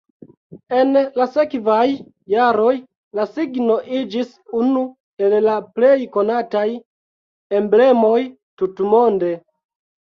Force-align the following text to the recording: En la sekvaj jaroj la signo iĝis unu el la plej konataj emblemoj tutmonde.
En 0.77 0.95
la 1.19 1.27
sekvaj 1.33 1.83
jaroj 2.35 2.71
la 3.19 3.27
signo 3.35 3.77
iĝis 4.01 4.33
unu 4.63 4.83
el 5.29 5.39
la 5.51 5.59
plej 5.77 5.95
konataj 6.19 6.67
emblemoj 7.63 8.21
tutmonde. 8.61 9.37